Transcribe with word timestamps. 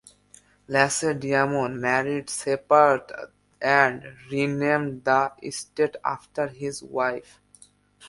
Lacedaemon 0.67 1.79
married 1.79 2.27
Sparta 2.27 3.29
and 3.61 4.01
renamed 4.31 5.03
the 5.05 5.31
state 5.51 5.95
after 6.03 6.47
his 6.47 6.81
wife. 6.81 7.39